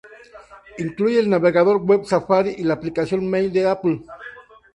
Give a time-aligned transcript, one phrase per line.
[0.79, 4.01] Incluye el navegador web Safari y la aplicación Mail de Apple.